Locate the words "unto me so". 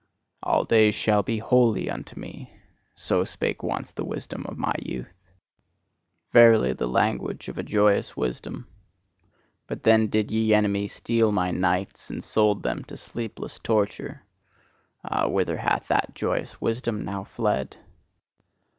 1.87-3.23